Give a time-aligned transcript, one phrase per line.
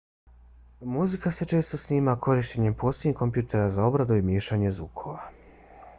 [0.93, 5.31] muzika se često snima korištenjem posebnih kompjutera za obradu i miješanje zvukova